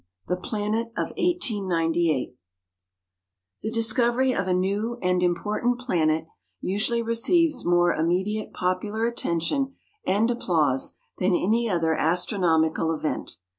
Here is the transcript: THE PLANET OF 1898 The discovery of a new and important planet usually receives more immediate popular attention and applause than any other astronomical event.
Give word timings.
THE 0.27 0.35
PLANET 0.35 0.87
OF 0.97 1.09
1898 1.09 2.33
The 3.61 3.69
discovery 3.71 4.33
of 4.33 4.47
a 4.47 4.53
new 4.55 4.97
and 4.99 5.21
important 5.21 5.79
planet 5.79 6.25
usually 6.59 7.03
receives 7.03 7.63
more 7.65 7.93
immediate 7.93 8.51
popular 8.51 9.05
attention 9.05 9.75
and 10.03 10.31
applause 10.31 10.95
than 11.19 11.35
any 11.35 11.69
other 11.69 11.93
astronomical 11.93 12.91
event. 12.95 13.37